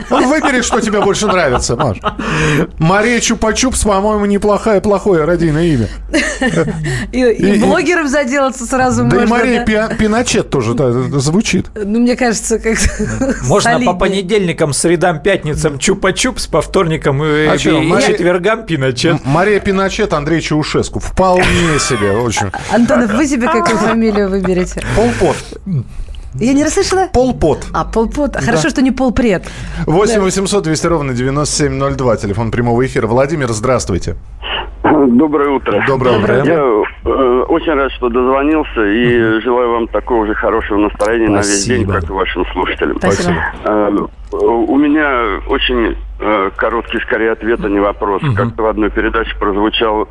[0.10, 1.98] Выбери, что тебе больше нравится, Маш.
[2.78, 5.88] Мария Чупа-Чупс, по-моему, неплохое, плохое родийное имя.
[7.12, 9.24] И, и, и блогером заделаться сразу да можно.
[9.24, 9.88] И Мария да?
[9.96, 11.68] Пиночет тоже да, звучит.
[11.76, 12.78] Ну, мне кажется, как
[13.44, 13.94] Можно солиднее.
[13.94, 18.08] по понедельникам, средам, пятницам Чупа-Чупс, по вторникам и, а и, что, и Мария...
[18.08, 19.26] четвергам Пиночет.
[19.26, 21.00] Мария Пиночет, Андрей Чаушеску.
[21.00, 22.12] Вполне себе.
[22.12, 22.52] Очень.
[22.72, 24.84] Антонов, вы себе какую фамилию выберете?
[24.96, 25.38] Полпот.
[26.36, 27.08] Я не расслышала?
[27.12, 27.66] Полпот.
[27.74, 28.36] А, полпот.
[28.36, 28.70] Хорошо, да.
[28.70, 29.44] что не полпред.
[29.86, 32.18] 8 800 200 ровно 9702.
[32.18, 33.08] Телефон прямого эфира.
[33.08, 34.16] Владимир, здравствуйте.
[34.84, 35.84] Доброе утро.
[35.88, 36.44] Доброе утро.
[36.46, 41.36] Я э, очень рад, что дозвонился и uh желаю вам такого же хорошего настроения Спасибо.
[41.36, 42.98] на весь день, как и вашим слушателям.
[42.98, 43.36] Спасибо.
[43.66, 43.98] Э,
[44.32, 48.22] у меня очень э, короткий, скорее, ответ, а не вопрос.
[48.24, 50.08] uh Как-то в одной передаче прозвучал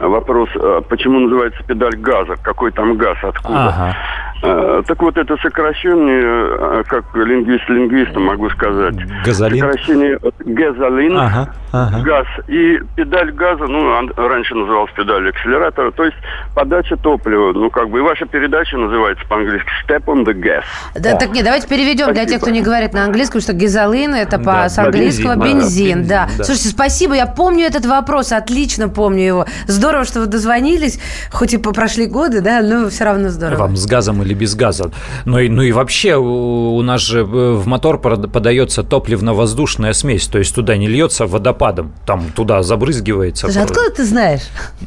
[0.00, 3.68] вопрос, э, почему называется педаль газа, какой там газ, откуда.
[3.68, 3.96] Ага.
[4.42, 8.96] Э, так вот, это сокращение, э, как лингвист лингвистам могу сказать.
[9.24, 9.60] Газолин?
[9.60, 12.00] Сокращение от газолин, ага, ага.
[12.00, 12.26] газ.
[12.48, 16.16] И педаль газа, ну, раньше называлась педаль акселератора, то есть
[16.54, 17.52] подача топлива.
[17.52, 20.62] Ну, как бы, и ваша передача называется по-английски «Step on the gas».
[20.94, 21.18] Да, О.
[21.18, 22.14] так нет, давайте переведем спасибо.
[22.14, 25.58] для тех, кто не говорит на английском, что газолин– это по, да, с английского бензин,
[25.58, 26.28] бензин, бензин да.
[26.38, 26.44] да.
[26.44, 29.46] Слушайте, спасибо, я помню этот вопрос, отлично помню его.
[29.66, 31.00] Здорово, что вы дозвонились,
[31.32, 33.62] хоть и прошли годы, да, но все равно здорово.
[33.62, 34.92] Вам с газом или без газа.
[35.24, 40.40] Ну и, ну и вообще у нас же э, в мотор подается топливно-воздушная смесь, то
[40.40, 43.46] есть туда не льется водопадом, там туда забрызгивается.
[43.46, 44.42] Слушай, откуда ты знаешь?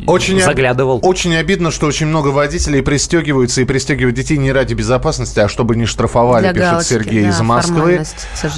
[0.06, 1.00] Очень Заглядывал.
[1.02, 5.76] Очень обидно, что очень много водителей пристегиваются и пристегивают детей не ради безопасности, а чтобы
[5.76, 8.04] не штрафовали, Для пишет галочки, Сергей да, из Москвы.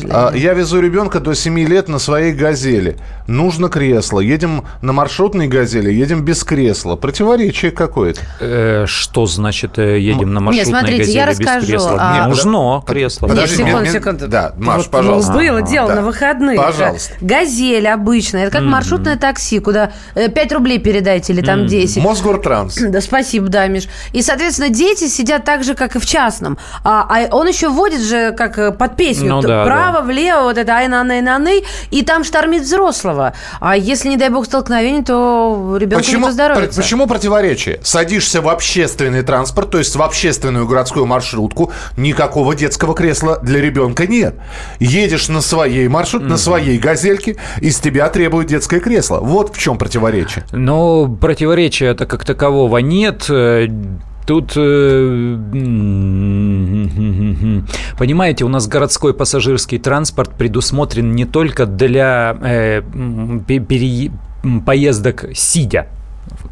[0.10, 2.98] А, я везу ребенка до 7 лет на своей «Газели».
[3.26, 4.20] Нужно кресло.
[4.20, 6.98] Едем на маршрутной «Газели», едем без кресла.
[6.98, 8.20] Противоречие какое-то.
[8.42, 11.98] Э, что значит э, едем на маршрутной Смотрите, газели я расскажу, без кресла?
[11.98, 12.28] А...
[12.28, 13.28] Нужно кресло.
[13.28, 14.28] Подожди, секунду, секунду.
[14.28, 15.32] Да, Маш, вот, пожалуйста.
[15.32, 15.96] Ну, было дело да.
[15.96, 16.58] на выходных.
[16.58, 16.81] Пожалуйста.
[17.22, 18.44] Газель обычная.
[18.44, 18.70] Это как mm-hmm.
[18.70, 21.98] маршрутное такси, куда 5 э, рублей передайте или там 10.
[21.98, 22.02] Mm-hmm.
[22.02, 22.78] Мосгортранс.
[22.92, 23.88] Да, спасибо, да, Миш.
[24.12, 26.58] И, соответственно, дети сидят так же, как и в частном.
[26.84, 29.30] А, а он еще вводит же как э, под песню.
[29.30, 30.02] Ну, да, Право, да.
[30.02, 31.64] влево, вот это ай-на-най-на-най.
[31.92, 33.34] И там штормит взрослого.
[33.60, 36.82] А если, не дай бог, столкновение, то ребенку почему, не поздоровится.
[36.82, 37.80] Почему противоречие?
[37.84, 44.08] Садишься в общественный транспорт, то есть в общественную городскую маршрутку, никакого детского кресла для ребенка
[44.08, 44.36] нет.
[44.80, 46.28] Едешь на своей маршрут, mm-hmm.
[46.28, 49.20] на своей газельке, из тебя требуют детское кресло.
[49.22, 50.46] Вот в чем противоречие.
[50.52, 53.30] Ну, противоречия-то как такового нет.
[54.26, 55.38] Тут, э,
[57.98, 62.82] понимаете, у нас городской пассажирский транспорт предусмотрен не только для э,
[63.48, 64.12] пере,
[64.66, 65.88] поездок сидя,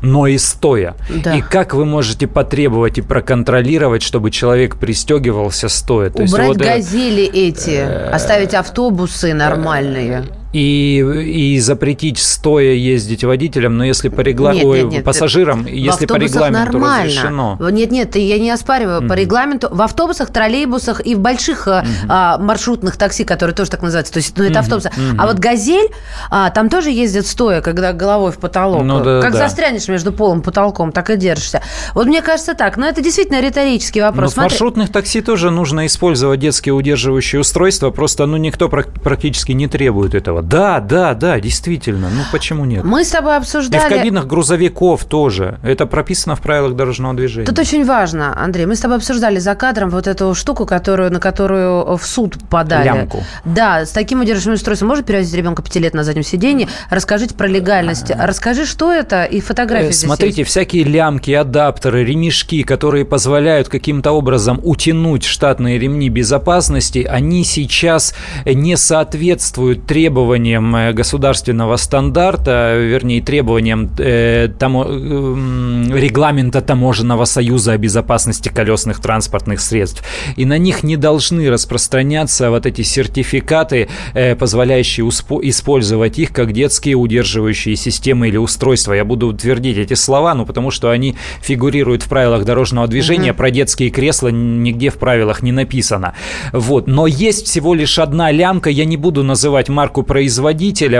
[0.01, 0.95] но и стоя.
[1.23, 1.35] Да.
[1.35, 6.09] И как вы можете потребовать и проконтролировать, чтобы человек пристегивался стоя?
[6.09, 13.23] То Убрать есть, вот, газели эти, э, оставить автобусы нормальные и, и запретить стоя ездить
[13.23, 17.05] водителям, но если по регламенту, нет, нет, нет, пассажирам, если по регламенту нормально.
[17.05, 17.57] разрешено.
[17.71, 18.99] Нет, нет, я не оспариваю.
[19.01, 19.07] Угу.
[19.07, 21.85] По регламенту в автобусах, троллейбусах и в больших угу.
[22.07, 24.59] а, маршрутных такси, которые тоже так называются, то есть ну, это угу.
[24.59, 24.89] автобусы.
[24.89, 25.17] Угу.
[25.19, 25.89] А вот «Газель»,
[26.31, 28.83] а, там тоже ездят стоя, когда головой в потолок.
[28.83, 29.39] Ну, да, как да.
[29.39, 31.61] застрянешь между полом и потолком, так и держишься.
[31.93, 32.77] Вот мне кажется так.
[32.77, 34.35] Но это действительно риторический вопрос.
[34.35, 39.67] Но в маршрутных такси тоже нужно использовать детские удерживающие устройства, просто ну никто практически не
[39.67, 40.49] требует этого этого.
[40.49, 42.09] Да, да, да, действительно.
[42.09, 42.83] Ну почему нет?
[42.83, 43.81] Мы с тобой обсуждали...
[43.81, 45.59] И в кабинах грузовиков тоже.
[45.63, 47.45] Это прописано в правилах дорожного движения.
[47.45, 48.65] Тут очень важно, Андрей.
[48.65, 52.85] Мы с тобой обсуждали за кадром вот эту штуку, которую, на которую в суд подали.
[52.85, 53.23] Лямку.
[53.45, 56.67] Да, с таким удерживающим устройством может перевозить ребенка 5 лет на заднем сиденье.
[56.89, 58.11] Расскажите про легальность.
[58.11, 60.51] Расскажи, что это и фотографии Смотрите, есть.
[60.51, 68.13] всякие лямки, адаптеры, ремешки, которые позволяют каким-то образом утянуть штатные ремни безопасности, они сейчас
[68.45, 77.71] не соответствуют требованиям требованиям э, государственного стандарта, вернее, требованиям э, тому, э, регламента Таможенного союза
[77.71, 80.03] о безопасности колесных транспортных средств.
[80.37, 86.53] И на них не должны распространяться вот эти сертификаты, э, позволяющие успо- использовать их как
[86.53, 88.93] детские удерживающие системы или устройства.
[88.93, 93.31] Я буду утвердить эти слова, ну, потому что они фигурируют в правилах дорожного движения.
[93.31, 93.33] Mm-hmm.
[93.33, 96.13] Про детские кресла нигде в правилах не написано.
[96.53, 96.87] Вот.
[96.87, 98.69] Но есть всего лишь одна лямка.
[98.69, 100.18] Я не буду называть марку производителя.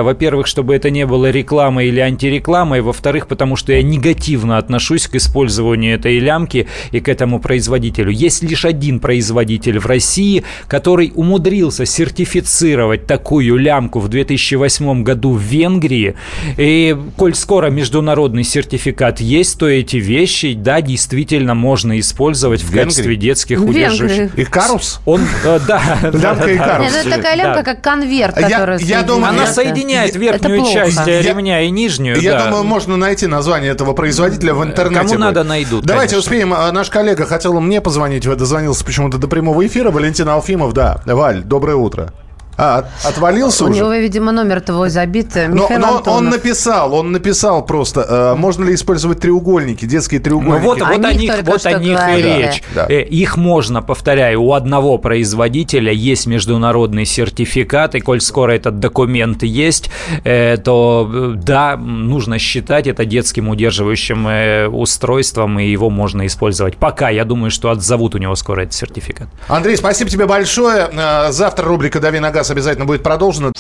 [0.04, 2.82] Во-первых, чтобы это не было рекламой или антирекламой.
[2.82, 8.12] Во-вторых, потому что я негативно отношусь к использованию этой лямки и к этому производителю.
[8.12, 15.42] Есть лишь один производитель в России, который умудрился сертифицировать такую лямку в 2008 году в
[15.42, 16.16] Венгрии.
[16.58, 22.74] И коль скоро международный сертификат есть, то эти вещи, да, действительно можно использовать в, в
[22.74, 24.38] качестве детских удерживающих.
[24.38, 25.02] Икарус?
[25.06, 25.82] Он, э, да.
[26.14, 26.96] Лямка Икарус.
[26.96, 32.20] Это такая лямка, как конверт, которая я думаю, она соединяет верхнюю часть ремня и нижнюю.
[32.20, 35.06] Я думаю, можно найти название этого производителя в интернете.
[35.06, 35.86] Кому надо, найдут.
[35.86, 36.54] Давайте успеем.
[36.54, 39.92] А, наш коллега хотел мне позвонить, дозвонился почему-то до прямого эфира.
[39.92, 41.02] Валентин Алфимов, да.
[41.06, 42.14] Валь, доброе утро.
[42.60, 43.84] А, отвалился У уже?
[43.84, 45.36] У него, видимо, номер твой забит.
[45.38, 50.60] Э, но, но он написал, он написал просто, э, можно ли использовать треугольники, детские треугольники.
[50.62, 52.64] Ну, вот, вот о них, вот о них и речь.
[52.76, 52.86] Да.
[52.90, 59.44] Э, их можно, повторяю, у одного производителя есть международный сертификат, и коль скоро этот документ
[59.44, 59.90] есть,
[60.26, 66.76] э, то э, да, нужно считать это детским удерживающим э, устройством, и его можно использовать.
[66.76, 69.30] Пока, я думаю, что отзовут у него скоро этот сертификат.
[69.48, 70.90] Андрей, спасибо тебе большое.
[71.30, 73.52] Завтра рубрика «Дави на газ» обязательно будет продолжено.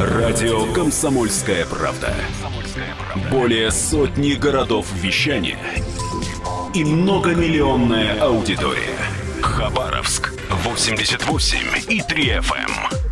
[0.00, 2.14] Радио «Комсомольская правда».
[3.30, 5.58] Более сотни городов вещания
[6.74, 8.96] и многомиллионная аудитория.
[9.42, 10.32] Хабаровск
[10.64, 11.58] 88
[11.88, 13.11] и 3 FM.